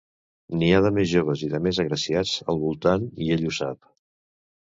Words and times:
N'hi 0.61 0.69
ha 0.75 0.79
de 0.85 0.91
més 0.95 1.09
joves 1.09 1.43
i 1.47 1.49
de 1.51 1.59
més 1.65 1.79
agraciats 1.83 2.33
al 2.53 2.61
voltant 2.63 3.05
i 3.27 3.31
ell 3.37 3.45
ho 3.51 3.53
sap. 3.59 3.79